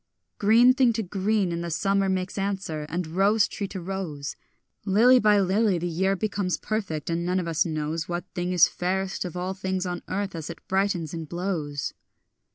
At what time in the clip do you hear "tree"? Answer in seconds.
3.47-3.67